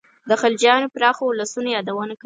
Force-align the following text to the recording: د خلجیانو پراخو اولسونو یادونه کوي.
د 0.29 0.31
خلجیانو 0.41 0.91
پراخو 0.95 1.23
اولسونو 1.29 1.69
یادونه 1.77 2.13
کوي. 2.15 2.19